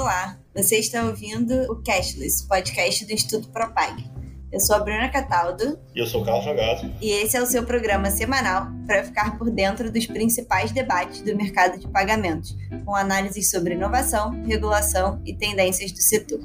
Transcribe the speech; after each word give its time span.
Olá, 0.00 0.38
você 0.54 0.78
está 0.78 1.04
ouvindo 1.04 1.70
o 1.70 1.82
Cashless, 1.82 2.48
podcast 2.48 3.04
do 3.04 3.12
Instituto 3.12 3.50
Propag. 3.50 4.02
Eu 4.50 4.58
sou 4.58 4.76
a 4.76 4.78
Bruna 4.78 5.10
Cataldo. 5.10 5.78
E 5.94 6.00
eu 6.00 6.06
sou 6.06 6.22
o 6.22 6.24
Carlos 6.24 6.42
Jogado. 6.42 6.90
E 7.02 7.10
esse 7.10 7.36
é 7.36 7.42
o 7.42 7.44
seu 7.44 7.64
programa 7.64 8.10
semanal 8.10 8.68
para 8.86 9.04
ficar 9.04 9.36
por 9.36 9.50
dentro 9.50 9.92
dos 9.92 10.06
principais 10.06 10.72
debates 10.72 11.20
do 11.20 11.36
mercado 11.36 11.78
de 11.78 11.86
pagamentos, 11.86 12.56
com 12.86 12.96
análises 12.96 13.50
sobre 13.50 13.74
inovação, 13.74 14.30
regulação 14.46 15.20
e 15.26 15.36
tendências 15.36 15.92
do 15.92 16.00
setor. 16.00 16.40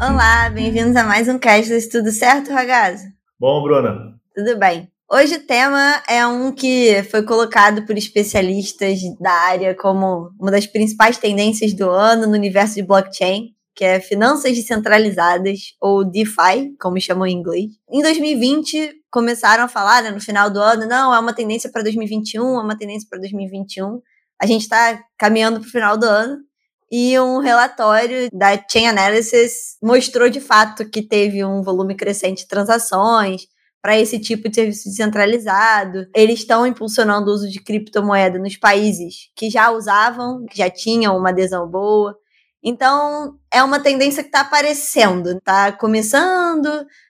Olá, 0.00 0.48
bem-vindos 0.48 0.96
a 0.96 1.04
mais 1.04 1.28
um 1.28 1.38
Cashless. 1.38 1.90
Tudo 1.90 2.10
certo, 2.10 2.50
Ragazzo? 2.50 3.04
Bom, 3.38 3.62
Bruna. 3.62 4.18
Tudo 4.34 4.58
bem. 4.58 4.90
Hoje 5.10 5.36
o 5.36 5.40
tema 5.40 6.02
é 6.06 6.26
um 6.26 6.52
que 6.52 7.02
foi 7.04 7.22
colocado 7.22 7.86
por 7.86 7.96
especialistas 7.96 9.00
da 9.18 9.32
área 9.32 9.74
como 9.74 10.30
uma 10.38 10.50
das 10.50 10.66
principais 10.66 11.16
tendências 11.16 11.72
do 11.72 11.88
ano 11.88 12.26
no 12.26 12.34
universo 12.34 12.74
de 12.74 12.82
blockchain, 12.82 13.54
que 13.74 13.86
é 13.86 14.00
finanças 14.00 14.54
descentralizadas, 14.54 15.74
ou 15.80 16.04
DeFi, 16.04 16.76
como 16.78 17.00
chamam 17.00 17.26
em 17.26 17.32
inglês. 17.32 17.70
Em 17.90 18.02
2020, 18.02 18.96
começaram 19.10 19.64
a 19.64 19.68
falar, 19.68 20.02
né, 20.02 20.10
no 20.10 20.20
final 20.20 20.50
do 20.50 20.60
ano, 20.60 20.84
não, 20.84 21.14
é 21.14 21.18
uma 21.18 21.32
tendência 21.32 21.72
para 21.72 21.82
2021, 21.82 22.60
é 22.60 22.62
uma 22.62 22.76
tendência 22.76 23.08
para 23.08 23.18
2021. 23.20 24.02
A 24.38 24.44
gente 24.44 24.62
está 24.62 25.02
caminhando 25.16 25.58
para 25.58 25.68
o 25.68 25.70
final 25.70 25.96
do 25.96 26.04
ano, 26.04 26.36
e 26.92 27.18
um 27.18 27.38
relatório 27.38 28.28
da 28.30 28.62
Chain 28.70 28.88
Analysis 28.88 29.78
mostrou 29.82 30.28
de 30.28 30.40
fato 30.40 30.88
que 30.88 31.00
teve 31.00 31.42
um 31.46 31.62
volume 31.62 31.94
crescente 31.94 32.42
de 32.42 32.48
transações, 32.48 33.46
para 33.88 33.98
esse 33.98 34.18
tipo 34.18 34.50
de 34.50 34.54
serviço 34.56 34.90
descentralizado. 34.90 36.06
Eles 36.14 36.40
estão 36.40 36.66
impulsionando 36.66 37.30
o 37.30 37.32
uso 37.32 37.48
de 37.48 37.58
criptomoeda 37.58 38.38
nos 38.38 38.54
países 38.54 39.30
que 39.34 39.48
já 39.48 39.70
usavam, 39.70 40.44
que 40.44 40.58
já 40.58 40.68
tinham 40.68 41.16
uma 41.16 41.30
adesão 41.30 41.66
boa. 41.66 42.14
Então, 42.62 43.38
é 43.50 43.62
uma 43.62 43.80
tendência 43.80 44.22
que 44.22 44.28
está 44.28 44.42
aparecendo, 44.42 45.38
está 45.38 45.72
começando 45.72 46.68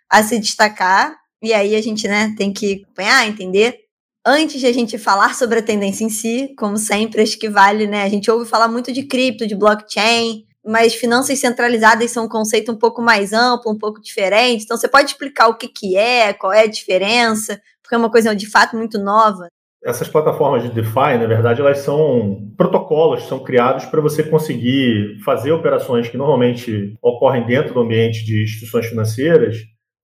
a 0.09 0.23
se 0.23 0.39
destacar, 0.39 1.17
e 1.43 1.53
aí 1.53 1.75
a 1.75 1.83
gente 1.83 2.07
né, 2.07 2.33
tem 2.39 2.53
que 2.53 2.85
acompanhar, 2.85 3.27
entender. 3.27 3.77
Antes 4.25 4.61
de 4.61 4.67
a 4.69 4.73
gente 4.73 4.97
falar 4.99 5.35
sobre 5.35 5.59
a 5.59 5.63
tendência 5.63 6.05
em 6.05 6.11
si, 6.11 6.55
como 6.57 6.77
sempre, 6.77 7.23
acho 7.23 7.37
que 7.41 7.49
vale, 7.49 7.89
né? 7.89 8.05
A 8.05 8.09
gente 8.09 8.31
ouve 8.31 8.49
falar 8.49 8.69
muito 8.69 8.93
de 8.93 9.03
cripto, 9.03 9.49
de 9.49 9.57
blockchain, 9.57 10.45
mas 10.69 10.95
finanças 10.95 11.39
centralizadas 11.39 12.11
são 12.11 12.27
um 12.27 12.29
conceito 12.29 12.71
um 12.71 12.77
pouco 12.77 13.01
mais 13.01 13.33
amplo, 13.33 13.73
um 13.73 13.79
pouco 13.79 14.03
diferente. 14.03 14.65
Então, 14.65 14.77
você 14.77 14.87
pode 14.87 15.07
explicar 15.07 15.49
o 15.49 15.57
que, 15.57 15.67
que 15.67 15.97
é, 15.97 16.35
qual 16.35 16.53
é 16.53 16.65
a 16.65 16.67
diferença, 16.67 17.59
porque 17.83 17.95
é 17.95 17.99
uma 17.99 18.11
coisa 18.11 18.37
de 18.37 18.47
fato 18.47 18.77
muito 18.77 18.99
nova. 18.99 19.49
Essas 19.83 20.09
plataformas 20.09 20.63
de 20.63 20.71
DeFi, 20.71 21.17
na 21.19 21.27
verdade, 21.27 21.63
elas 21.63 21.79
são 21.79 22.53
protocolos, 22.55 23.27
são 23.27 23.43
criados 23.43 23.87
para 23.87 24.03
você 24.03 24.23
conseguir 24.23 25.19
fazer 25.25 25.53
operações 25.53 26.07
que 26.07 26.19
normalmente 26.19 26.95
ocorrem 27.01 27.47
dentro 27.47 27.73
do 27.73 27.81
ambiente 27.81 28.23
de 28.23 28.43
instituições 28.43 28.87
financeiras 28.89 29.57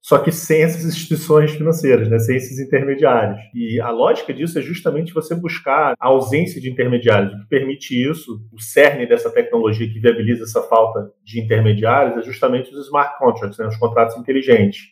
só 0.04 0.18
que 0.18 0.30
sem 0.30 0.60
essas 0.60 0.84
instituições 0.84 1.52
financeiras, 1.52 2.10
né, 2.10 2.18
sem 2.18 2.36
esses 2.36 2.58
intermediários. 2.58 3.40
E 3.54 3.80
a 3.80 3.88
lógica 3.88 4.34
disso 4.34 4.58
é 4.58 4.62
justamente 4.62 5.14
você 5.14 5.34
buscar 5.34 5.94
a 5.98 6.08
ausência 6.08 6.60
de 6.60 6.70
intermediários. 6.70 7.32
O 7.32 7.38
que 7.38 7.48
permite 7.48 7.94
isso, 7.94 8.38
o 8.52 8.60
cerne 8.60 9.06
dessa 9.06 9.30
tecnologia 9.30 9.88
que 9.88 9.98
viabiliza 9.98 10.44
essa 10.44 10.60
falta 10.60 11.10
de 11.24 11.40
intermediários, 11.40 12.18
é 12.18 12.22
justamente 12.22 12.70
os 12.70 12.84
smart 12.84 13.18
contracts, 13.18 13.58
né, 13.58 13.66
os 13.66 13.78
contratos 13.78 14.14
inteligentes. 14.18 14.82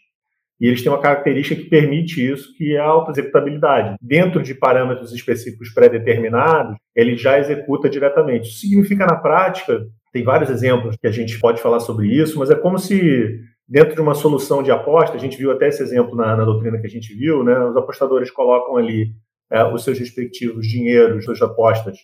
E 0.58 0.66
eles 0.66 0.82
têm 0.82 0.90
uma 0.90 1.02
característica 1.02 1.60
que 1.60 1.68
permite 1.68 2.26
isso, 2.26 2.56
que 2.56 2.74
é 2.74 2.78
a 2.78 2.84
auto-executabilidade. 2.84 3.96
Dentro 4.00 4.42
de 4.42 4.54
parâmetros 4.54 5.12
específicos 5.12 5.74
pré-determinados, 5.74 6.74
ele 6.96 7.18
já 7.18 7.38
executa 7.38 7.90
diretamente. 7.90 8.48
Isso 8.48 8.60
significa, 8.60 9.04
na 9.04 9.16
prática, 9.16 9.78
tem 10.10 10.22
vários 10.22 10.48
exemplos 10.48 10.96
que 10.98 11.06
a 11.06 11.10
gente 11.10 11.38
pode 11.38 11.60
falar 11.60 11.80
sobre 11.80 12.06
isso, 12.06 12.38
mas 12.38 12.50
é 12.50 12.54
como 12.54 12.78
se 12.78 13.40
dentro 13.72 13.94
de 13.94 14.02
uma 14.02 14.14
solução 14.14 14.62
de 14.62 14.70
aposta, 14.70 15.16
a 15.16 15.18
gente 15.18 15.38
viu 15.38 15.50
até 15.50 15.68
esse 15.68 15.82
exemplo 15.82 16.14
na, 16.14 16.36
na 16.36 16.44
doutrina 16.44 16.78
que 16.78 16.86
a 16.86 16.90
gente 16.90 17.14
viu, 17.14 17.42
né? 17.42 17.58
Os 17.58 17.74
apostadores 17.74 18.30
colocam 18.30 18.76
ali 18.76 19.14
é, 19.50 19.64
os 19.64 19.82
seus 19.82 19.98
respectivos 19.98 20.66
dinheiros, 20.66 21.24
suas 21.24 21.40
apostas, 21.40 21.96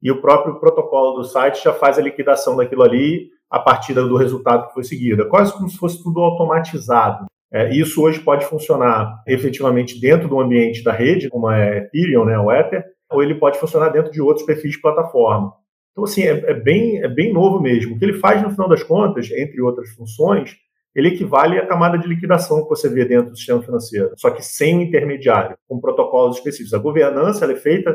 e 0.00 0.08
o 0.08 0.20
próprio 0.20 0.60
protocolo 0.60 1.16
do 1.16 1.24
site 1.24 1.64
já 1.64 1.72
faz 1.72 1.98
a 1.98 2.02
liquidação 2.02 2.56
daquilo 2.56 2.84
ali 2.84 3.28
a 3.50 3.58
partir 3.58 3.92
do 3.92 4.16
resultado 4.16 4.68
que 4.68 4.74
foi 4.74 4.84
seguido. 4.84 5.22
É 5.22 5.24
quase 5.24 5.52
como 5.52 5.68
se 5.68 5.76
fosse 5.76 6.00
tudo 6.00 6.20
automatizado. 6.20 7.26
É, 7.52 7.74
isso 7.74 8.02
hoje 8.02 8.20
pode 8.20 8.46
funcionar 8.46 9.20
efetivamente 9.26 10.00
dentro 10.00 10.28
do 10.28 10.40
ambiente 10.40 10.84
da 10.84 10.92
rede, 10.92 11.28
como 11.28 11.50
é 11.50 11.78
Ethereum, 11.78 12.24
né, 12.24 12.38
o 12.38 12.52
Ether, 12.52 12.84
ou 13.10 13.20
ele 13.20 13.34
pode 13.34 13.58
funcionar 13.58 13.88
dentro 13.88 14.12
de 14.12 14.22
outros 14.22 14.46
perfis 14.46 14.72
de 14.72 14.80
plataforma. 14.80 15.52
Então, 15.90 16.04
assim, 16.04 16.22
é, 16.22 16.50
é, 16.50 16.54
bem, 16.54 17.02
é 17.02 17.08
bem 17.08 17.32
novo 17.32 17.60
mesmo. 17.60 17.96
O 17.96 17.98
que 17.98 18.04
ele 18.04 18.20
faz, 18.20 18.40
no 18.42 18.50
final 18.50 18.68
das 18.68 18.84
contas, 18.84 19.28
entre 19.32 19.60
outras 19.60 19.88
funções, 19.90 20.56
ele 20.96 21.08
equivale 21.08 21.58
à 21.58 21.66
camada 21.66 21.98
de 21.98 22.08
liquidação 22.08 22.62
que 22.62 22.70
você 22.70 22.88
vê 22.88 23.04
dentro 23.04 23.30
do 23.30 23.36
sistema 23.36 23.62
financeiro, 23.62 24.12
só 24.16 24.30
que 24.30 24.42
sem 24.42 24.78
o 24.78 24.80
intermediário, 24.80 25.54
com 25.68 25.78
protocolos 25.78 26.38
específicos. 26.38 26.72
A 26.72 26.78
governança 26.78 27.44
é 27.44 27.54
feita 27.54 27.94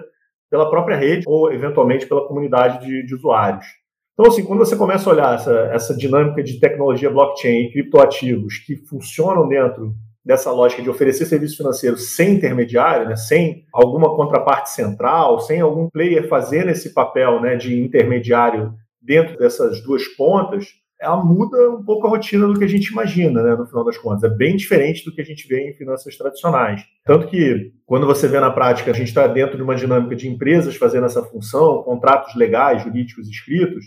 pela 0.51 0.69
própria 0.69 0.95
rede 0.95 1.23
ou, 1.27 1.51
eventualmente, 1.51 2.05
pela 2.05 2.27
comunidade 2.27 2.85
de, 2.85 3.03
de 3.03 3.15
usuários. 3.15 3.65
Então, 4.13 4.27
assim, 4.27 4.45
quando 4.45 4.59
você 4.59 4.75
começa 4.75 5.09
a 5.09 5.13
olhar 5.13 5.33
essa, 5.33 5.51
essa 5.73 5.97
dinâmica 5.97 6.43
de 6.43 6.59
tecnologia 6.59 7.09
blockchain 7.09 7.63
e 7.63 7.71
criptoativos 7.71 8.59
que 8.59 8.75
funcionam 8.75 9.47
dentro 9.47 9.95
dessa 10.23 10.51
lógica 10.51 10.83
de 10.83 10.89
oferecer 10.89 11.25
serviço 11.25 11.57
financeiro 11.57 11.97
sem 11.97 12.35
intermediário, 12.35 13.09
né, 13.09 13.15
sem 13.15 13.65
alguma 13.73 14.15
contraparte 14.15 14.69
central, 14.69 15.39
sem 15.39 15.59
algum 15.59 15.89
player 15.89 16.27
fazendo 16.27 16.69
esse 16.69 16.93
papel 16.93 17.41
né, 17.41 17.55
de 17.55 17.81
intermediário 17.81 18.75
dentro 19.01 19.35
dessas 19.39 19.81
duas 19.81 20.07
pontas, 20.09 20.67
ela 21.01 21.23
muda 21.23 21.57
um 21.71 21.83
pouco 21.83 22.05
a 22.05 22.09
rotina 22.11 22.45
do 22.45 22.57
que 22.57 22.63
a 22.63 22.67
gente 22.67 22.91
imagina, 22.91 23.41
né, 23.41 23.55
no 23.55 23.65
final 23.65 23.83
das 23.83 23.97
contas. 23.97 24.23
É 24.23 24.33
bem 24.33 24.55
diferente 24.55 25.03
do 25.03 25.11
que 25.11 25.19
a 25.19 25.25
gente 25.25 25.47
vê 25.47 25.69
em 25.69 25.73
finanças 25.73 26.15
tradicionais. 26.15 26.83
Tanto 27.03 27.27
que, 27.27 27.73
quando 27.85 28.05
você 28.05 28.27
vê 28.27 28.39
na 28.39 28.51
prática, 28.51 28.91
a 28.91 28.93
gente 28.93 29.07
está 29.07 29.25
dentro 29.25 29.57
de 29.57 29.63
uma 29.63 29.75
dinâmica 29.75 30.15
de 30.15 30.29
empresas 30.29 30.75
fazendo 30.75 31.07
essa 31.07 31.23
função, 31.23 31.81
contratos 31.81 32.35
legais, 32.35 32.83
jurídicos 32.83 33.27
escritos, 33.27 33.85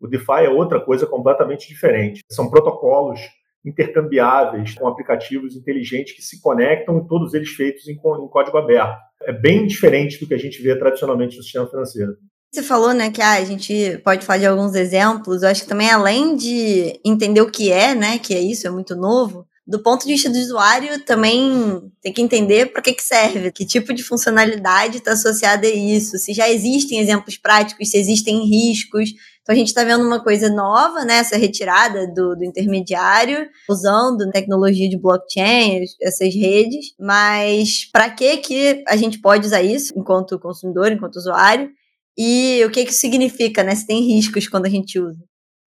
o 0.00 0.06
DeFi 0.06 0.44
é 0.44 0.50
outra 0.50 0.80
coisa 0.80 1.04
completamente 1.06 1.68
diferente. 1.68 2.22
São 2.30 2.48
protocolos 2.48 3.20
intercambiáveis 3.64 4.74
com 4.74 4.86
aplicativos 4.86 5.56
inteligentes 5.56 6.14
que 6.14 6.22
se 6.22 6.40
conectam 6.40 6.98
e 6.98 7.06
todos 7.06 7.34
eles 7.34 7.50
feitos 7.50 7.86
em, 7.88 7.92
em 7.92 8.28
código 8.28 8.58
aberto. 8.58 8.98
É 9.22 9.32
bem 9.32 9.66
diferente 9.66 10.18
do 10.18 10.26
que 10.26 10.34
a 10.34 10.38
gente 10.38 10.60
vê 10.60 10.76
tradicionalmente 10.76 11.36
no 11.36 11.42
sistema 11.42 11.66
financeiro. 11.66 12.16
Você 12.54 12.62
falou, 12.62 12.92
né, 12.92 13.10
que 13.10 13.22
ah, 13.22 13.32
a 13.32 13.44
gente 13.44 13.98
pode 14.04 14.26
falar 14.26 14.40
de 14.40 14.46
alguns 14.46 14.74
exemplos. 14.74 15.42
Eu 15.42 15.48
acho 15.48 15.62
que 15.62 15.68
também, 15.68 15.90
além 15.90 16.36
de 16.36 17.00
entender 17.02 17.40
o 17.40 17.50
que 17.50 17.72
é, 17.72 17.94
né, 17.94 18.18
que 18.18 18.34
é 18.34 18.40
isso, 18.40 18.66
é 18.66 18.70
muito 18.70 18.94
novo, 18.94 19.46
do 19.66 19.82
ponto 19.82 20.04
de 20.04 20.12
vista 20.12 20.28
do 20.28 20.36
usuário, 20.36 21.02
também 21.02 21.90
tem 22.02 22.12
que 22.12 22.20
entender 22.20 22.66
para 22.66 22.82
que, 22.82 22.92
que 22.92 23.02
serve, 23.02 23.50
que 23.52 23.64
tipo 23.64 23.94
de 23.94 24.02
funcionalidade 24.02 24.98
está 24.98 25.12
associada 25.12 25.66
a 25.66 25.70
isso, 25.70 26.18
se 26.18 26.34
já 26.34 26.46
existem 26.50 26.98
exemplos 26.98 27.38
práticos, 27.38 27.90
se 27.90 27.96
existem 27.96 28.44
riscos. 28.44 29.14
Então 29.40 29.54
a 29.54 29.56
gente 29.56 29.68
está 29.68 29.82
vendo 29.82 30.04
uma 30.04 30.22
coisa 30.22 30.50
nova, 30.50 31.06
né, 31.06 31.18
essa 31.18 31.38
retirada 31.38 32.06
do, 32.08 32.36
do 32.36 32.44
intermediário, 32.44 33.48
usando 33.66 34.30
tecnologia 34.30 34.90
de 34.90 35.00
blockchain, 35.00 35.84
essas 36.02 36.34
redes, 36.34 36.94
mas 37.00 37.86
para 37.90 38.10
que, 38.10 38.36
que 38.36 38.84
a 38.86 38.96
gente 38.96 39.22
pode 39.22 39.46
usar 39.46 39.62
isso 39.62 39.94
enquanto 39.96 40.38
consumidor, 40.38 40.92
enquanto 40.92 41.16
usuário? 41.16 41.70
E 42.16 42.64
o 42.64 42.70
que 42.70 42.84
que 42.84 42.92
significa, 42.92 43.62
né? 43.62 43.74
Se 43.74 43.86
tem 43.86 44.02
riscos 44.02 44.48
quando 44.48 44.66
a 44.66 44.68
gente 44.68 44.98
usa? 44.98 45.18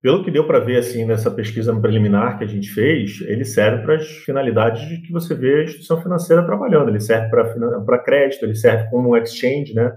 Pelo 0.02 0.22
que 0.22 0.30
deu 0.30 0.46
para 0.46 0.60
ver 0.60 0.78
assim 0.78 1.04
nessa 1.04 1.30
pesquisa 1.30 1.74
preliminar 1.80 2.38
que 2.38 2.44
a 2.44 2.46
gente 2.46 2.70
fez, 2.70 3.20
ele 3.22 3.44
serve 3.44 3.82
para 3.82 3.96
as 3.96 4.06
finalidades 4.06 4.88
de 4.88 5.02
que 5.02 5.12
você 5.12 5.34
vê 5.34 5.60
a 5.60 5.64
instituição 5.64 6.00
financeira 6.00 6.46
trabalhando. 6.46 6.88
Ele 6.88 7.00
serve 7.00 7.28
para 7.28 7.98
crédito, 7.98 8.44
ele 8.44 8.54
serve 8.54 8.88
como 8.90 9.16
exchange, 9.16 9.74
né? 9.74 9.92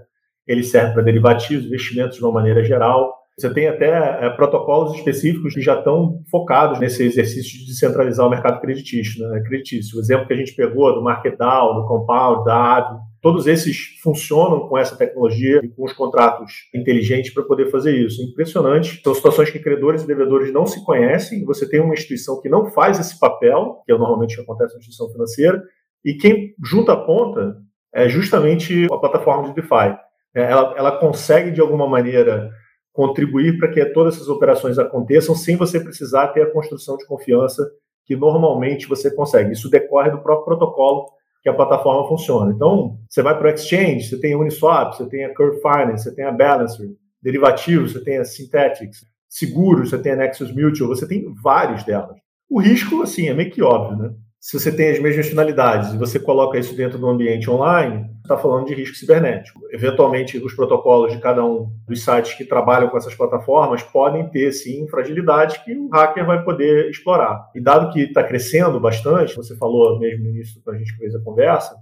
Ele 0.48 0.64
serve 0.64 0.94
para 0.94 1.02
derivativos, 1.02 1.66
investimentos 1.66 2.16
de 2.16 2.24
uma 2.24 2.32
maneira 2.32 2.64
geral. 2.64 3.14
Você 3.38 3.52
tem 3.54 3.68
até 3.68 4.26
é, 4.26 4.30
protocolos 4.30 4.96
específicos 4.96 5.54
que 5.54 5.60
já 5.60 5.78
estão 5.78 6.22
focados 6.30 6.80
nesse 6.80 7.04
exercício 7.04 7.60
de 7.60 7.66
descentralizar 7.66 8.26
o 8.26 8.30
mercado 8.30 8.60
creditício. 8.60 9.24
Né? 9.28 9.40
creditício. 9.42 9.96
O 9.96 10.00
exemplo 10.00 10.26
que 10.26 10.32
a 10.32 10.36
gente 10.36 10.56
pegou 10.56 10.92
do 10.92 11.04
MarketDAO, 11.04 11.74
do 11.74 11.86
Compound, 11.86 12.44
da 12.44 12.76
AB, 12.76 13.00
Todos 13.20 13.46
esses 13.46 13.98
funcionam 14.02 14.66
com 14.66 14.78
essa 14.78 14.96
tecnologia 14.96 15.60
e 15.62 15.68
com 15.68 15.84
os 15.84 15.92
contratos 15.92 16.52
inteligentes 16.74 17.34
para 17.34 17.42
poder 17.42 17.70
fazer 17.70 17.94
isso. 17.94 18.22
Impressionante. 18.22 19.02
São 19.02 19.14
situações 19.14 19.50
que 19.50 19.58
credores 19.58 20.02
e 20.02 20.06
devedores 20.06 20.52
não 20.52 20.64
se 20.64 20.82
conhecem. 20.84 21.44
Você 21.44 21.68
tem 21.68 21.80
uma 21.80 21.92
instituição 21.92 22.40
que 22.40 22.48
não 22.48 22.70
faz 22.70 22.98
esse 22.98 23.18
papel, 23.18 23.82
que 23.84 23.92
é 23.92 23.98
normalmente 23.98 24.32
o 24.32 24.36
que 24.36 24.42
acontece 24.42 24.72
na 24.72 24.78
instituição 24.78 25.10
financeira, 25.10 25.62
e 26.02 26.14
quem 26.14 26.54
junta 26.64 26.92
a 26.92 26.96
ponta 26.96 27.56
é 27.94 28.08
justamente 28.08 28.86
a 28.90 28.96
plataforma 28.96 29.48
de 29.48 29.54
DeFi. 29.54 29.98
É, 30.34 30.42
ela, 30.42 30.74
ela 30.76 30.98
consegue, 30.98 31.50
de 31.50 31.60
alguma 31.60 31.86
maneira, 31.86 32.50
contribuir 32.92 33.58
para 33.58 33.68
que 33.68 33.84
todas 33.86 34.14
essas 34.14 34.28
operações 34.28 34.78
aconteçam 34.78 35.34
sem 35.34 35.56
você 35.56 35.78
precisar 35.78 36.28
ter 36.28 36.42
a 36.42 36.50
construção 36.50 36.96
de 36.96 37.06
confiança 37.06 37.62
que 38.06 38.16
normalmente 38.16 38.88
você 38.88 39.14
consegue. 39.14 39.52
Isso 39.52 39.68
decorre 39.68 40.10
do 40.10 40.22
próprio 40.22 40.56
protocolo 40.56 41.06
que 41.42 41.48
a 41.48 41.54
plataforma 41.54 42.06
funciona. 42.08 42.52
Então, 42.52 42.98
você 43.08 43.22
vai 43.22 43.36
para 43.36 43.48
o 43.48 43.50
Exchange, 43.50 44.04
você 44.04 44.20
tem 44.20 44.34
a 44.34 44.38
Uniswap, 44.38 44.94
você 44.94 45.08
tem 45.08 45.24
a 45.24 45.34
Curve 45.34 45.60
Finance, 45.60 46.04
você 46.04 46.14
tem 46.14 46.24
a 46.24 46.32
Balancer, 46.32 46.90
derivativos, 47.22 47.92
você 47.92 48.04
tem 48.04 48.18
a 48.18 48.24
Synthetics, 48.24 49.04
seguros, 49.28 49.90
você 49.90 49.98
tem 49.98 50.12
a 50.12 50.16
Nexus 50.16 50.54
Mutual, 50.54 50.88
você 50.88 51.06
tem 51.06 51.32
vários 51.42 51.84
delas. 51.84 52.18
O 52.48 52.60
risco, 52.60 53.02
assim, 53.02 53.28
é 53.28 53.34
meio 53.34 53.50
que 53.50 53.62
óbvio, 53.62 53.96
né? 53.96 54.14
Se 54.40 54.58
você 54.58 54.74
tem 54.74 54.90
as 54.90 54.98
mesmas 54.98 55.28
finalidades 55.28 55.92
e 55.92 55.98
você 55.98 56.18
coloca 56.18 56.58
isso 56.58 56.74
dentro 56.74 56.98
do 56.98 57.06
ambiente 57.06 57.50
online, 57.50 58.08
está 58.22 58.38
falando 58.38 58.66
de 58.66 58.74
risco 58.74 58.96
cibernético. 58.96 59.60
Eventualmente, 59.70 60.38
os 60.38 60.54
protocolos 60.54 61.12
de 61.12 61.20
cada 61.20 61.44
um 61.44 61.70
dos 61.86 62.02
sites 62.02 62.32
que 62.32 62.46
trabalham 62.46 62.88
com 62.88 62.96
essas 62.96 63.14
plataformas 63.14 63.82
podem 63.82 64.30
ter, 64.30 64.50
sim, 64.52 64.88
fragilidades 64.88 65.58
que 65.58 65.76
o 65.76 65.90
hacker 65.90 66.24
vai 66.24 66.42
poder 66.42 66.88
explorar. 66.88 67.50
E 67.54 67.60
dado 67.60 67.92
que 67.92 68.00
está 68.00 68.24
crescendo 68.24 68.80
bastante, 68.80 69.36
você 69.36 69.54
falou 69.58 69.98
mesmo 69.98 70.24
no 70.24 70.30
início, 70.30 70.58
quando 70.64 70.76
a 70.76 70.78
gente 70.78 70.96
fez 70.96 71.14
a 71.14 71.20
conversa, 71.20 71.76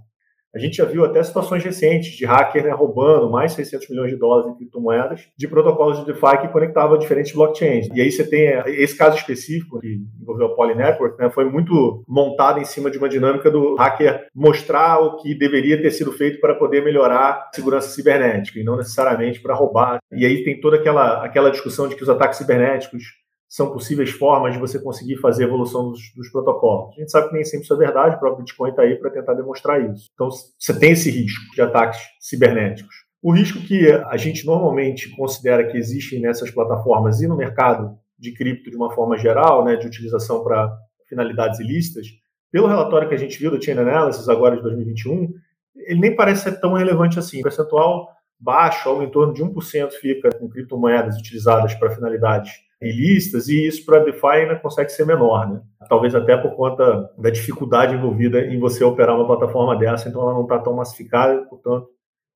a 0.53 0.59
gente 0.59 0.77
já 0.77 0.85
viu 0.85 1.05
até 1.05 1.21
situações 1.21 1.63
recentes 1.63 2.15
de 2.15 2.25
hacker 2.25 2.63
né, 2.63 2.71
roubando 2.71 3.29
mais 3.29 3.53
600 3.53 3.89
milhões 3.89 4.11
de 4.11 4.17
dólares 4.17 4.51
em 4.51 4.55
criptomoedas 4.55 5.27
de 5.37 5.47
protocolos 5.47 5.99
de 5.99 6.05
DeFi 6.05 6.41
que 6.41 6.47
conectavam 6.47 6.97
diferentes 6.97 7.33
blockchains. 7.33 7.87
E 7.93 8.01
aí 8.01 8.11
você 8.11 8.27
tem 8.27 8.47
eh, 8.47 8.63
esse 8.67 8.97
caso 8.97 9.17
específico 9.17 9.79
que 9.79 10.01
envolveu 10.21 10.47
a 10.47 10.55
Poly 10.55 10.75
Network, 10.75 11.19
né, 11.19 11.29
foi 11.29 11.45
muito 11.45 12.03
montado 12.07 12.59
em 12.59 12.65
cima 12.65 12.89
de 12.89 12.97
uma 12.97 13.09
dinâmica 13.09 13.51
do 13.51 13.75
hacker 13.75 14.27
mostrar 14.33 14.99
o 14.99 15.17
que 15.17 15.35
deveria 15.35 15.81
ter 15.81 15.91
sido 15.91 16.11
feito 16.11 16.39
para 16.39 16.55
poder 16.55 16.83
melhorar 16.83 17.29
a 17.29 17.49
segurança 17.53 17.89
cibernética 17.89 18.59
e 18.59 18.63
não 18.63 18.75
necessariamente 18.75 19.39
para 19.41 19.55
roubar. 19.55 19.99
E 20.11 20.25
aí 20.25 20.43
tem 20.43 20.59
toda 20.59 20.77
aquela, 20.77 21.23
aquela 21.23 21.51
discussão 21.51 21.87
de 21.87 21.95
que 21.95 22.03
os 22.03 22.09
ataques 22.09 22.37
cibernéticos 22.37 23.03
são 23.49 23.73
possíveis 23.73 24.11
formas 24.11 24.53
de 24.53 24.59
você 24.59 24.79
conseguir 24.79 25.17
fazer 25.17 25.45
evolução 25.45 25.89
dos, 25.89 25.99
dos, 26.15 26.29
protocolos. 26.31 26.95
A 26.95 26.99
gente 26.99 27.11
sabe 27.11 27.29
que 27.29 27.33
nem 27.33 27.43
sempre 27.43 27.63
isso 27.63 27.73
é 27.73 27.77
verdade, 27.77 28.15
o 28.15 28.19
próprio 28.19 28.45
Bitcoin 28.45 28.69
está 28.69 28.83
aí 28.83 28.95
para 28.95 29.09
tentar 29.09 29.33
demonstrar 29.33 29.83
isso. 29.91 30.07
Então, 30.13 30.29
você 30.29 30.79
tem 30.79 30.91
esse 30.91 31.09
risco 31.09 31.55
de 31.55 31.61
ataques 31.61 31.99
cibernéticos. 32.19 32.95
O 33.23 33.33
risco 33.33 33.59
que 33.59 33.91
a 33.91 34.15
gente 34.17 34.45
normalmente 34.45 35.09
considera 35.15 35.65
que 35.65 35.75
existe 35.75 36.19
nessas 36.19 36.51
plataformas 36.51 37.21
e 37.21 37.27
no 37.27 37.35
mercado 37.35 37.97
de 38.19 38.33
cripto 38.33 38.69
de 38.69 38.77
uma 38.77 38.93
forma 38.93 39.17
geral, 39.17 39.65
né, 39.65 39.75
de 39.75 39.87
utilização 39.87 40.43
para 40.43 40.71
finalidades 41.07 41.59
ilícitas, 41.59 42.05
pelo 42.51 42.67
relatório 42.67 43.09
que 43.09 43.15
a 43.15 43.19
gente 43.19 43.37
viu 43.39 43.49
do 43.49 43.61
Chain 43.61 43.79
Analysis 43.79 44.29
agora 44.29 44.57
de 44.57 44.61
2021, 44.61 45.33
ele 45.75 45.99
nem 45.99 46.15
parece 46.15 46.43
ser 46.43 46.59
tão 46.59 46.73
relevante 46.73 47.17
assim. 47.17 47.39
O 47.39 47.43
percentual 47.43 48.07
baixo, 48.39 48.87
algo 48.87 49.01
em 49.03 49.09
torno 49.09 49.33
de 49.33 49.43
1% 49.43 49.91
fica 49.93 50.29
com 50.37 50.47
criptomoedas 50.47 51.17
utilizadas 51.17 51.73
para 51.73 51.89
finalidades 51.89 52.68
ilícitas, 52.81 53.47
e 53.47 53.67
isso 53.67 53.85
para 53.85 53.99
DeFi 53.99 54.27
ainda 54.27 54.55
consegue 54.55 54.89
ser 54.89 55.05
menor, 55.05 55.49
né? 55.49 55.61
Talvez 55.89 56.15
até 56.15 56.37
por 56.37 56.55
conta 56.55 57.09
da 57.17 57.29
dificuldade 57.29 57.93
envolvida 57.93 58.39
em 58.45 58.59
você 58.59 58.83
operar 58.83 59.15
uma 59.15 59.27
plataforma 59.27 59.77
dessa, 59.77 60.07
então 60.07 60.21
ela 60.21 60.33
não 60.33 60.43
está 60.43 60.59
tão 60.59 60.73
massificada, 60.73 61.41
portanto, 61.49 61.87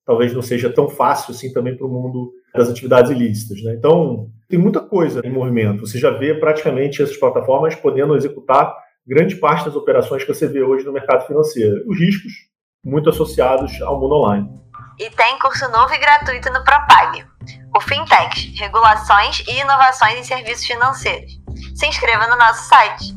talvez 0.06 0.34
não 0.34 0.42
seja 0.42 0.70
tão 0.70 0.90
fácil 0.90 1.34
assim 1.34 1.54
também 1.54 1.78
para 1.78 1.88
o 1.88 1.90
mundo 1.90 2.32
das 2.54 2.70
atividades 2.70 3.10
ilícitas, 3.10 3.64
né? 3.64 3.74
Então, 3.74 4.30
tem 4.50 4.60
muita 4.60 4.82
coisa 4.82 5.22
em 5.24 5.32
movimento. 5.32 5.88
Você 5.88 5.98
já 5.98 6.12
vê 6.12 6.34
praticamente 6.36 7.02
essas 7.02 7.18
plataformas 7.18 7.76
podendo 7.76 8.16
executar 8.16 8.76
grande 9.08 9.36
parte 9.36 9.66
das 9.66 9.76
operações 9.76 10.24
que 10.24 10.34
você 10.34 10.48
vê 10.48 10.62
hoje 10.62 10.86
no 10.86 10.94
mercado 10.94 11.26
financeiro. 11.26 11.84
Os 11.88 11.98
riscos 11.98 12.32
muito 12.86 13.10
associados 13.10 13.82
ao 13.82 14.00
mundo 14.00 14.16
online. 14.16 14.50
E 15.00 15.10
tem 15.10 15.40
curso 15.40 15.70
novo 15.72 15.94
e 15.94 15.98
gratuito 15.98 16.52
no 16.52 16.64
Propag. 16.64 17.26
O 17.76 17.82
Fintech, 17.82 18.54
Regulações 18.56 19.44
e 19.48 19.60
Inovações 19.60 20.20
em 20.20 20.24
Serviços 20.24 20.66
Financeiros. 20.66 21.32
Se 21.76 21.88
inscreva 21.88 22.28
no 22.28 22.38
nosso 22.38 22.68
site. 22.68 23.16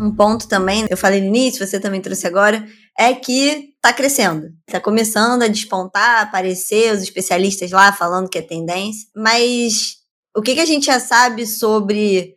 Um 0.00 0.14
ponto 0.14 0.48
também, 0.48 0.84
eu 0.90 0.96
falei 0.96 1.20
no 1.20 1.28
início, 1.28 1.64
você 1.64 1.78
também 1.78 2.00
trouxe 2.00 2.26
agora, 2.26 2.66
é 2.98 3.14
que 3.14 3.72
está 3.76 3.92
crescendo. 3.92 4.48
Está 4.66 4.80
começando 4.80 5.42
a 5.42 5.48
despontar, 5.48 6.22
aparecer 6.22 6.92
os 6.92 7.02
especialistas 7.02 7.70
lá 7.70 7.92
falando 7.92 8.28
que 8.28 8.38
é 8.38 8.42
tendência. 8.42 9.08
Mas 9.14 9.96
o 10.36 10.42
que, 10.42 10.54
que 10.54 10.60
a 10.60 10.66
gente 10.66 10.86
já 10.86 10.98
sabe 10.98 11.46
sobre 11.46 12.34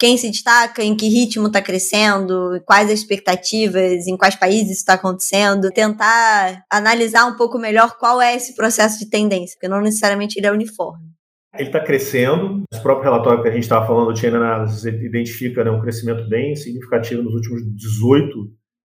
quem 0.00 0.16
se 0.16 0.30
destaca, 0.30 0.82
em 0.82 0.96
que 0.96 1.10
ritmo 1.10 1.48
está 1.48 1.60
crescendo, 1.60 2.58
quais 2.64 2.90
as 2.90 3.00
expectativas, 3.00 4.06
em 4.06 4.16
quais 4.16 4.34
países 4.34 4.78
está 4.78 4.94
acontecendo, 4.94 5.70
tentar 5.70 6.64
analisar 6.72 7.26
um 7.26 7.36
pouco 7.36 7.58
melhor 7.58 7.98
qual 7.98 8.18
é 8.20 8.34
esse 8.34 8.56
processo 8.56 8.98
de 8.98 9.10
tendência, 9.10 9.54
porque 9.56 9.68
não 9.68 9.82
necessariamente 9.82 10.38
ele 10.38 10.46
é 10.46 10.52
uniforme. 10.52 11.04
Ele 11.54 11.68
está 11.68 11.80
crescendo. 11.80 12.62
O 12.72 12.82
próprio 12.82 13.10
relatório 13.10 13.42
que 13.42 13.48
a 13.48 13.52
gente 13.52 13.64
estava 13.64 13.86
falando 13.86 14.10
do 14.10 14.18
Chain 14.18 14.34
Analysis 14.34 14.84
identifica 14.84 15.62
né, 15.62 15.70
um 15.70 15.82
crescimento 15.82 16.26
bem 16.30 16.56
significativo 16.56 17.22
nos 17.22 17.34
últimos 17.34 17.60
18 17.76 18.34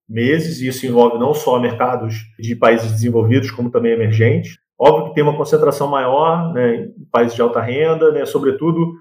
meses, 0.09 0.61
e 0.61 0.67
isso 0.67 0.85
envolve 0.85 1.19
não 1.19 1.33
só 1.33 1.61
mercados 1.61 2.17
de 2.41 2.57
países 2.57 2.91
desenvolvidos, 2.91 3.53
como 3.53 3.71
também 3.71 3.93
emergentes. 3.93 4.57
Óbvio 4.77 5.11
que 5.11 5.15
tem 5.15 5.23
uma 5.23 5.37
concentração 5.37 5.87
maior 5.87 6.53
né, 6.53 6.87
em 6.99 7.05
países 7.13 7.37
de 7.37 7.43
alta 7.43 7.61
renda, 7.61 8.11
né, 8.11 8.27
sobretudo 8.27 8.95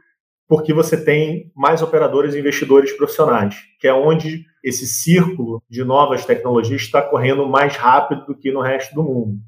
porque 0.47 0.73
você 0.73 1.01
tem 1.03 1.51
mais 1.55 1.81
operadores 1.81 2.35
e 2.35 2.39
investidores 2.39 2.91
profissionais, 2.91 3.55
que 3.79 3.87
é 3.87 3.93
onde 3.93 4.45
esse 4.63 4.85
círculo 4.85 5.61
de 5.69 5.83
novas 5.83 6.25
tecnologias 6.25 6.81
está 6.81 7.01
correndo 7.01 7.47
mais 7.47 7.75
rápido 7.75 8.25
do 8.25 8.35
que 8.35 8.51
no 8.51 8.61
resto 8.61 8.93
do 8.93 9.03
mundo. 9.03 9.39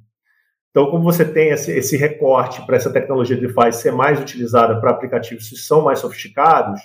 Então, 0.71 0.91
como 0.91 1.03
você 1.03 1.23
tem 1.23 1.51
esse, 1.51 1.71
esse 1.71 1.95
recorte 1.95 2.65
para 2.65 2.75
essa 2.75 2.91
tecnologia 2.91 3.37
de 3.37 3.47
DeFi 3.47 3.71
ser 3.71 3.93
mais 3.93 4.19
utilizada 4.19 4.79
para 4.81 4.91
aplicativos 4.91 5.47
que 5.47 5.55
são 5.55 5.81
mais 5.81 5.99
sofisticados, 5.99 6.81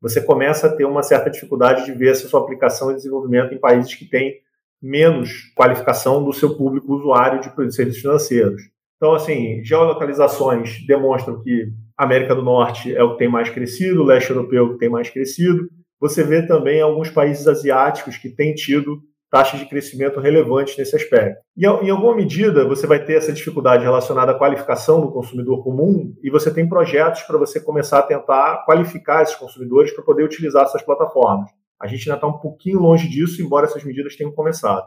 você 0.00 0.20
começa 0.20 0.68
a 0.68 0.76
ter 0.76 0.84
uma 0.84 1.02
certa 1.02 1.28
dificuldade 1.28 1.84
de 1.84 1.92
ver 1.92 2.10
essa 2.10 2.28
sua 2.28 2.40
aplicação 2.40 2.90
e 2.90 2.94
desenvolvimento 2.94 3.52
em 3.52 3.58
países 3.58 3.94
que 3.94 4.04
têm 4.04 4.40
menos 4.80 5.52
qualificação 5.56 6.24
do 6.24 6.32
seu 6.32 6.56
público 6.56 6.92
usuário 6.92 7.40
de 7.40 7.74
serviços 7.74 8.02
financeiros. 8.02 8.62
Então, 8.96 9.14
assim, 9.14 9.62
geolocalizações 9.64 10.84
demonstram 10.86 11.40
que 11.42 11.72
América 12.02 12.34
do 12.34 12.42
Norte 12.42 12.94
é 12.94 13.02
o 13.02 13.12
que 13.12 13.18
tem 13.18 13.28
mais 13.28 13.48
crescido, 13.48 14.02
o 14.02 14.04
leste 14.04 14.30
europeu 14.30 14.64
é 14.64 14.68
o 14.68 14.72
que 14.72 14.78
tem 14.78 14.88
mais 14.88 15.08
crescido. 15.10 15.68
Você 16.00 16.24
vê 16.24 16.46
também 16.46 16.80
alguns 16.80 17.10
países 17.10 17.46
asiáticos 17.46 18.16
que 18.16 18.28
têm 18.28 18.54
tido 18.54 19.00
taxas 19.30 19.60
de 19.60 19.66
crescimento 19.66 20.20
relevantes 20.20 20.76
nesse 20.76 20.94
aspecto. 20.94 21.40
E, 21.56 21.64
em 21.64 21.90
alguma 21.90 22.14
medida, 22.14 22.68
você 22.68 22.86
vai 22.86 23.02
ter 23.02 23.14
essa 23.14 23.32
dificuldade 23.32 23.82
relacionada 23.82 24.32
à 24.32 24.38
qualificação 24.38 25.00
do 25.00 25.10
consumidor 25.10 25.64
comum 25.64 26.14
e 26.22 26.28
você 26.28 26.52
tem 26.52 26.68
projetos 26.68 27.22
para 27.22 27.38
você 27.38 27.58
começar 27.58 28.00
a 28.00 28.02
tentar 28.02 28.62
qualificar 28.66 29.22
esses 29.22 29.34
consumidores 29.34 29.90
para 29.92 30.04
poder 30.04 30.24
utilizar 30.24 30.64
essas 30.64 30.82
plataformas. 30.82 31.50
A 31.80 31.86
gente 31.86 32.02
ainda 32.02 32.16
está 32.16 32.26
um 32.26 32.38
pouquinho 32.38 32.78
longe 32.78 33.08
disso, 33.08 33.40
embora 33.40 33.66
essas 33.66 33.82
medidas 33.82 34.14
tenham 34.16 34.32
começado. 34.32 34.86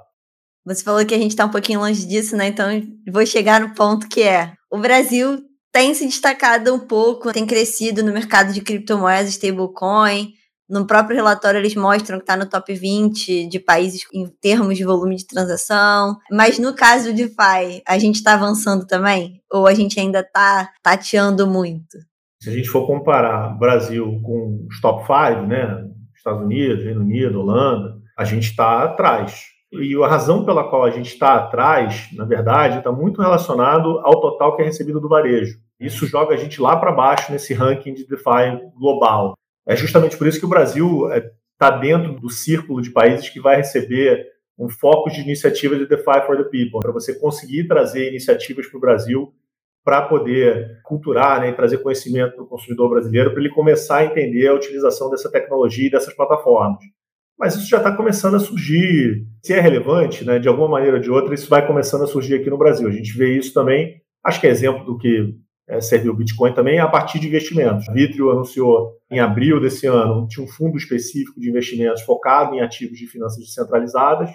Você 0.64 0.84
falou 0.84 1.04
que 1.06 1.14
a 1.14 1.18
gente 1.18 1.32
está 1.32 1.46
um 1.46 1.52
pouquinho 1.52 1.80
longe 1.80 2.08
disso, 2.08 2.38
né? 2.38 2.48
Então, 2.48 2.68
vou 3.12 3.26
chegar 3.26 3.60
no 3.60 3.74
ponto 3.74 4.08
que 4.08 4.22
é: 4.22 4.54
o 4.72 4.80
Brasil 4.80 5.40
tem 5.76 5.94
se 5.94 6.06
destacado 6.06 6.74
um 6.74 6.80
pouco, 6.80 7.34
tem 7.34 7.46
crescido 7.46 8.02
no 8.02 8.14
mercado 8.14 8.54
de 8.54 8.62
criptomoedas, 8.62 9.32
stablecoin. 9.32 10.32
No 10.70 10.88
próprio 10.88 11.18
relatório, 11.18 11.58
eles 11.60 11.76
mostram 11.76 12.18
que 12.18 12.24
está 12.24 12.38
no 12.38 12.50
top 12.50 12.74
20 12.74 13.46
de 13.50 13.60
países 13.60 14.04
em 14.14 14.26
termos 14.26 14.78
de 14.78 14.86
volume 14.86 15.18
de 15.18 15.28
transação. 15.28 16.16
Mas 16.32 16.58
no 16.58 16.74
caso 16.74 17.12
do 17.12 17.14
DeFi, 17.14 17.84
a 17.86 18.00
gente 18.00 18.16
está 18.16 18.36
avançando 18.36 18.88
também? 18.88 19.42
Ou 19.52 19.68
a 19.68 19.74
gente 19.74 20.00
ainda 20.00 20.22
está 20.22 20.72
tateando 20.82 21.46
muito? 21.46 21.98
Se 22.42 22.50
a 22.50 22.54
gente 22.54 22.70
for 22.70 22.88
comparar 22.88 23.50
Brasil 23.60 24.06
com 24.24 24.66
os 24.72 24.80
top 24.80 25.02
5, 25.02 25.46
né? 25.46 25.90
Estados 26.16 26.42
Unidos, 26.42 26.86
Reino 26.86 27.02
Unido, 27.02 27.42
Holanda, 27.42 27.98
a 28.18 28.24
gente 28.24 28.50
está 28.50 28.82
atrás. 28.86 29.55
E 29.72 29.96
a 30.02 30.08
razão 30.08 30.46
pela 30.46 30.70
qual 30.70 30.84
a 30.84 30.90
gente 30.90 31.08
está 31.08 31.36
atrás, 31.36 32.10
na 32.14 32.26
verdade, 32.26 32.78
está 32.78 32.92
muito 32.92 33.22
relacionado 33.22 34.00
ao 34.00 34.22
total 34.22 34.56
que 34.56 34.62
é 34.62 34.66
recebido 34.66 35.00
do 35.00 35.10
varejo. 35.10 35.60
Isso 35.80 36.06
joga 36.06 36.34
a 36.34 36.38
gente 36.38 36.62
lá 36.62 36.78
para 36.78 36.92
baixo 36.92 37.32
nesse 37.32 37.54
ranking 37.54 37.94
de 37.94 38.08
DeFi 38.08 38.72
global. 38.78 39.34
É 39.68 39.76
justamente 39.76 40.18
por 40.18 40.28
isso 40.28 40.40
que 40.40 40.46
o 40.46 40.50
Brasil 40.50 41.10
está 41.12 41.68
é, 41.68 41.80
dentro 41.80 42.14
do 42.14 42.30
círculo 42.30 42.82
de 42.82 42.92
países 42.92 43.30
que 43.30 43.40
vai 43.40 43.58
receber 43.58 44.26
um 44.58 44.70
foco 44.70 45.10
de 45.10 45.22
iniciativa 45.22 45.76
de 45.76 45.86
DeFi 45.86 46.26
for 46.26 46.38
the 46.38 46.44
People, 46.44 46.80
para 46.82 46.92
você 46.92 47.14
conseguir 47.20 47.68
trazer 47.68 48.08
iniciativas 48.08 48.68
para 48.68 48.78
o 48.78 48.82
Brasil 48.82 49.34
para 49.84 50.02
poder 50.02 50.82
culturar 50.84 51.42
né, 51.42 51.50
e 51.50 51.54
trazer 51.54 51.78
conhecimento 51.78 52.34
para 52.34 52.44
o 52.44 52.48
consumidor 52.48 52.90
brasileiro, 52.90 53.32
para 53.32 53.40
ele 53.40 53.54
começar 53.54 53.98
a 53.98 54.06
entender 54.06 54.48
a 54.48 54.54
utilização 54.56 55.12
dessa 55.12 55.30
tecnologia 55.30 55.88
e 55.88 55.92
dessas 55.92 56.14
plataformas. 56.14 56.80
Mas 57.38 57.56
isso 57.56 57.70
já 57.70 57.78
está 57.78 57.96
começando 57.96 58.36
a 58.36 58.40
surgir. 58.40 59.26
Se 59.44 59.54
é 59.54 59.60
relevante, 59.60 60.24
né, 60.24 60.40
de 60.40 60.48
alguma 60.48 60.70
maneira 60.70 60.98
ou 60.98 61.02
de 61.02 61.12
outra, 61.12 61.36
isso 61.36 61.50
vai 61.50 61.66
começando 61.66 62.04
a 62.04 62.08
surgir 62.08 62.36
aqui 62.36 62.50
no 62.50 62.58
Brasil. 62.58 62.88
A 62.88 62.92
gente 62.92 63.16
vê 63.18 63.38
isso 63.38 63.54
também, 63.54 64.02
acho 64.24 64.40
que 64.40 64.48
é 64.48 64.50
exemplo 64.50 64.86
do 64.86 64.98
que 64.98 65.36
é, 65.68 65.82
serviu 65.82 66.14
o 66.14 66.16
Bitcoin 66.16 66.54
também 66.54 66.80
a 66.80 66.88
partir 66.88 67.20
de 67.20 67.28
investimentos. 67.28 67.90
A 67.90 67.94
Vitrio 67.94 68.32
anunciou 68.32 68.94
em 69.12 69.20
abril 69.20 69.60
desse 69.60 69.88
ano, 69.88 70.28
tinha 70.28 70.46
um 70.46 70.48
fundo 70.50 70.78
específico 70.78 71.40
de 71.40 71.50
investimentos 71.50 72.04
focado 72.04 72.56
em 72.56 72.62
ativos 72.62 72.98
de 72.98 73.08
finanças 73.08 73.44
descentralizadas. 73.44 74.30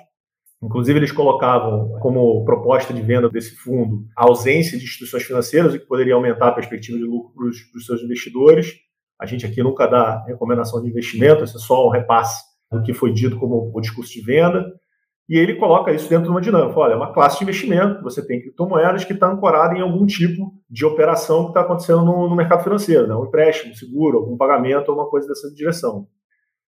Inclusive, 0.63 0.99
eles 0.99 1.13
colocavam 1.13 1.99
como 2.01 2.45
proposta 2.45 2.93
de 2.93 3.01
venda 3.01 3.31
desse 3.31 3.57
fundo 3.57 4.05
a 4.15 4.25
ausência 4.25 4.77
de 4.77 4.85
instituições 4.85 5.23
financeiras, 5.23 5.73
o 5.73 5.79
que 5.79 5.87
poderia 5.87 6.15
aumentar 6.15 6.49
a 6.49 6.53
perspectiva 6.53 6.99
de 6.99 7.05
lucro 7.05 7.33
para 7.35 7.47
os 7.47 7.87
seus 7.87 8.03
investidores. 8.03 8.75
A 9.19 9.25
gente 9.25 9.47
aqui 9.47 9.63
nunca 9.63 9.87
dá 9.87 10.23
recomendação 10.25 10.83
de 10.83 10.89
investimento, 10.89 11.45
isso 11.45 11.57
é 11.57 11.61
só 11.61 11.87
um 11.87 11.91
repasse 11.91 12.50
do 12.71 12.83
que 12.83 12.95
foi 12.95 13.13
dito 13.13 13.39
como 13.39 13.71
o 13.75 13.81
discurso 13.81 14.13
de 14.13 14.21
venda. 14.21 14.65
E 15.29 15.39
ele 15.39 15.55
coloca 15.55 15.93
isso 15.93 16.09
dentro 16.09 16.25
de 16.25 16.31
uma 16.31 16.41
dinâmica. 16.41 16.79
Olha, 16.79 16.95
é 16.95 16.97
uma 16.97 17.13
classe 17.13 17.39
de 17.39 17.45
investimento, 17.45 18.03
você 18.03 18.25
tem 18.27 18.41
criptomoedas 18.41 19.05
que 19.05 19.13
está 19.13 19.31
ancorada 19.31 19.77
em 19.77 19.81
algum 19.81 20.05
tipo 20.05 20.53
de 20.69 20.85
operação 20.85 21.45
que 21.45 21.51
está 21.51 21.61
acontecendo 21.61 22.05
no, 22.05 22.29
no, 22.29 22.35
mercado 22.35 22.65
financeiro, 22.65 23.07
né? 23.07 23.15
um 23.15 23.27
empréstimo, 23.27 23.73
um 23.73 23.77
seguro, 23.77 24.19
algum 24.19 24.37
pagamento, 24.37 24.91
alguma 24.91 25.09
coisa 25.09 25.29
dessa 25.29 25.49
direção. 25.55 26.09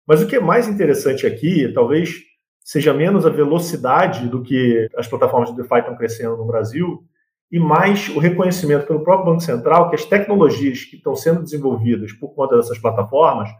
Mas 0.06 0.23
o 0.23 0.26
que 0.26 0.37
é 0.37 0.40
mais 0.40 0.68
interessante 0.68 1.26
aqui, 1.26 1.73
talvez 1.73 2.21
seja 2.61 2.94
menos 2.94 3.26
a 3.26 3.30
velocidade 3.30 4.28
do 4.28 4.42
que 4.42 4.88
as 4.97 5.09
plataformas 5.09 5.50
de 5.50 5.56
DeFi 5.56 5.80
estão 5.80 5.97
crescendo 5.97 6.37
no 6.37 6.47
Brasil, 6.47 7.04
e 7.50 7.59
mais 7.59 8.09
o 8.09 8.18
reconhecimento 8.18 8.87
pelo 8.87 9.04
próprio 9.04 9.32
Banco 9.32 9.42
Central 9.42 9.90
que 9.90 9.97
as 9.97 10.04
tecnologias 10.04 10.85
que 10.85 10.97
estão 10.97 11.14
sendo 11.14 11.42
desenvolvidas 11.42 12.12
por 12.12 12.35
conta 12.35 12.56
dessas 12.56 12.78
plataformas 12.78 13.50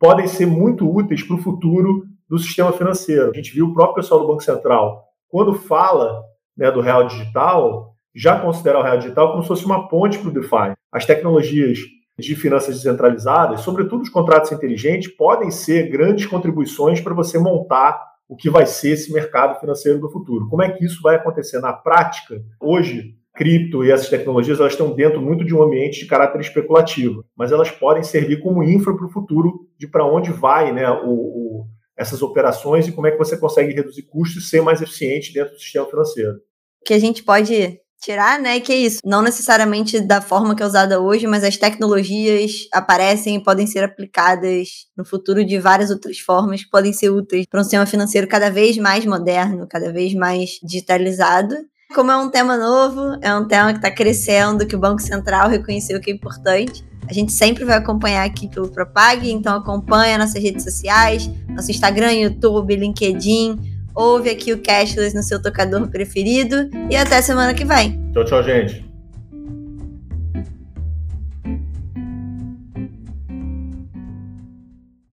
podem 0.00 0.26
ser 0.26 0.46
muito 0.46 0.90
úteis 0.90 1.22
para 1.22 1.36
o 1.36 1.42
futuro 1.42 2.06
do 2.26 2.38
sistema 2.38 2.72
financeiro. 2.72 3.30
A 3.30 3.36
gente 3.36 3.52
viu 3.52 3.66
o 3.66 3.74
próprio 3.74 3.96
pessoal 3.96 4.20
do 4.20 4.26
Banco 4.26 4.42
Central, 4.42 5.04
quando 5.28 5.52
fala 5.52 6.24
né, 6.56 6.70
do 6.70 6.80
real 6.80 7.06
digital, 7.06 7.94
já 8.14 8.40
considera 8.40 8.78
o 8.78 8.82
real 8.82 8.96
digital 8.96 9.30
como 9.30 9.42
se 9.42 9.48
fosse 9.48 9.66
uma 9.66 9.88
ponte 9.88 10.18
para 10.18 10.28
o 10.28 10.32
DeFi. 10.32 10.72
As 10.90 11.04
tecnologias 11.04 11.78
de 12.18 12.34
finanças 12.34 12.76
descentralizadas, 12.76 13.60
sobretudo 13.60 14.02
os 14.02 14.08
contratos 14.08 14.50
inteligentes, 14.50 15.14
podem 15.14 15.50
ser 15.50 15.90
grandes 15.90 16.26
contribuições 16.26 17.00
para 17.00 17.14
você 17.14 17.38
montar 17.38 18.02
o 18.28 18.36
que 18.36 18.48
vai 18.48 18.64
ser 18.64 18.92
esse 18.92 19.12
mercado 19.12 19.58
financeiro 19.60 20.00
do 20.00 20.10
futuro. 20.10 20.48
Como 20.48 20.62
é 20.62 20.70
que 20.70 20.84
isso 20.84 21.02
vai 21.02 21.16
acontecer 21.16 21.60
na 21.60 21.72
prática? 21.72 22.40
Hoje, 22.60 23.16
cripto 23.40 23.82
e 23.82 23.90
essas 23.90 24.10
tecnologias 24.10 24.60
elas 24.60 24.74
estão 24.74 24.94
dentro 24.94 25.18
muito 25.18 25.46
de 25.46 25.54
um 25.54 25.62
ambiente 25.62 26.00
de 26.00 26.06
caráter 26.06 26.42
especulativo, 26.42 27.24
mas 27.34 27.50
elas 27.50 27.70
podem 27.70 28.02
servir 28.02 28.38
como 28.42 28.62
infra 28.62 28.94
para 28.94 29.06
o 29.06 29.10
futuro 29.10 29.66
de 29.78 29.88
para 29.88 30.04
onde 30.04 30.30
vai 30.30 30.70
né, 30.74 30.90
o, 30.90 31.08
o 31.08 31.66
essas 31.96 32.20
operações 32.20 32.86
e 32.86 32.92
como 32.92 33.06
é 33.06 33.10
que 33.10 33.16
você 33.16 33.38
consegue 33.38 33.72
reduzir 33.72 34.02
custos 34.02 34.44
e 34.44 34.46
ser 34.46 34.60
mais 34.60 34.82
eficiente 34.82 35.32
dentro 35.32 35.54
do 35.54 35.60
sistema 35.60 35.86
financeiro. 35.86 36.38
Que 36.84 36.92
a 36.92 36.98
gente 36.98 37.22
pode 37.22 37.78
tirar, 38.02 38.38
né? 38.38 38.60
Que 38.60 38.72
é 38.72 38.76
isso. 38.76 39.00
Não 39.04 39.22
necessariamente 39.22 40.00
da 40.00 40.20
forma 40.20 40.54
que 40.54 40.62
é 40.62 40.66
usada 40.66 41.00
hoje, 41.00 41.26
mas 41.26 41.44
as 41.44 41.56
tecnologias 41.56 42.66
aparecem 42.72 43.36
e 43.36 43.42
podem 43.42 43.66
ser 43.66 43.84
aplicadas 43.84 44.86
no 44.96 45.04
futuro 45.04 45.44
de 45.44 45.58
várias 45.58 45.90
outras 45.90 46.18
formas 46.18 46.64
que 46.64 46.70
podem 46.70 46.92
ser 46.92 47.10
úteis 47.10 47.46
para 47.46 47.60
um 47.60 47.64
sistema 47.64 47.86
financeiro 47.86 48.26
cada 48.26 48.50
vez 48.50 48.76
mais 48.78 49.04
moderno, 49.04 49.66
cada 49.68 49.92
vez 49.92 50.14
mais 50.14 50.58
digitalizado. 50.62 51.54
Como 51.94 52.08
é 52.10 52.16
um 52.16 52.30
tema 52.30 52.56
novo, 52.56 53.18
é 53.20 53.34
um 53.34 53.44
tema 53.44 53.72
que 53.72 53.78
está 53.78 53.90
crescendo, 53.90 54.64
que 54.64 54.76
o 54.76 54.78
Banco 54.78 55.02
Central 55.02 55.48
reconheceu 55.48 56.00
que 56.00 56.10
é 56.10 56.14
importante. 56.14 56.84
A 57.08 57.12
gente 57.12 57.32
sempre 57.32 57.64
vai 57.64 57.76
acompanhar 57.76 58.24
aqui 58.24 58.48
pelo 58.48 58.68
Propag, 58.68 59.28
então 59.28 59.56
acompanha 59.56 60.16
nossas 60.16 60.40
redes 60.40 60.62
sociais, 60.62 61.28
nosso 61.48 61.68
Instagram, 61.68 62.12
YouTube, 62.12 62.76
LinkedIn. 62.76 63.58
Ouve 63.92 64.30
aqui 64.30 64.52
o 64.52 64.62
Cashless 64.62 65.16
no 65.16 65.22
seu 65.22 65.42
tocador 65.42 65.88
preferido 65.88 66.70
e 66.88 66.94
até 66.94 67.20
semana 67.20 67.52
que 67.52 67.64
vem. 67.64 68.00
Tchau, 68.12 68.24
tchau, 68.24 68.42
gente. 68.44 68.89